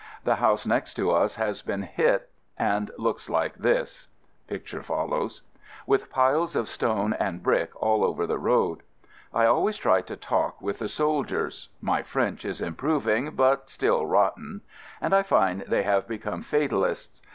The 0.23 0.37
house 0.37 0.65
next 0.65 0.95
to 0.95 1.11
us 1.11 1.35
has 1.35 1.61
been 1.61 1.83
hit 1.83 2.31
and 2.57 2.89
looks 2.97 3.29
like 3.29 3.53
this— 3.57 4.07
with 5.85 6.09
piles 6.09 6.55
of 6.55 6.67
stone 6.67 7.13
and 7.19 7.43
brick 7.43 7.69
all 7.79 8.03
over 8.03 8.25
the 8.25 8.39
road. 8.39 8.81
I 9.31 9.45
always 9.45 9.77
try 9.77 10.01
to 10.01 10.17
talk 10.17 10.59
with 10.59 10.79
the 10.79 10.87
sol 10.89 11.23
diers 11.23 11.67
(my 11.81 12.01
French 12.01 12.45
is 12.45 12.61
improving, 12.61 13.29
but 13.35 13.69
still 13.69 14.07
rotten) 14.07 14.61
and 14.99 15.13
I 15.13 15.21
find 15.21 15.61
they 15.67 15.83
have 15.83 16.07
become 16.07 16.41
fatal 16.41 16.83
ists. 16.83 17.21